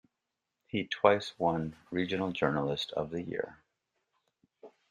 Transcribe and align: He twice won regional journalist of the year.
He 0.65 0.85
twice 0.87 1.37
won 1.37 1.75
regional 1.91 2.31
journalist 2.31 2.91
of 2.93 3.11
the 3.11 3.21
year. 3.21 3.59